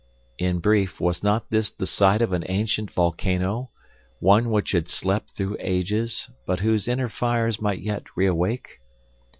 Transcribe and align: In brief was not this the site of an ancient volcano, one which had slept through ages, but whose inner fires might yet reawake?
In 0.39 0.57
brief 0.61 0.99
was 0.99 1.21
not 1.21 1.51
this 1.51 1.69
the 1.69 1.85
site 1.85 2.23
of 2.23 2.33
an 2.33 2.43
ancient 2.49 2.89
volcano, 2.89 3.69
one 4.19 4.49
which 4.49 4.71
had 4.71 4.89
slept 4.89 5.35
through 5.37 5.57
ages, 5.59 6.27
but 6.47 6.61
whose 6.61 6.87
inner 6.87 7.07
fires 7.07 7.61
might 7.61 7.81
yet 7.83 8.05
reawake? 8.17 8.79